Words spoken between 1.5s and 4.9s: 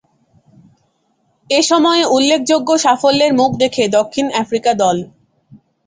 এ সময়ে উল্লেখযোগ্য সাফল্যের মুখ দেখে দক্ষিণ আফ্রিকা